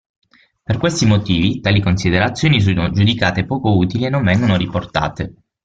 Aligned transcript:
Per 0.63 0.79
questi 0.79 1.05
motivi, 1.05 1.59
tali 1.59 1.79
considerazioni 1.79 2.59
sono 2.59 2.89
giudicate 2.89 3.45
poco 3.45 3.77
utili 3.77 4.05
e 4.05 4.09
non 4.09 4.23
vengono 4.23 4.57
riportate. 4.57 5.33